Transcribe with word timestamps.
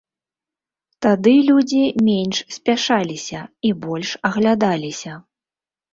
Тады 1.05 1.33
людзі 1.49 1.83
менш 2.07 2.37
спяшаліся 2.57 3.39
і 3.69 3.75
больш 3.85 4.09
аглядаліся. 4.31 5.13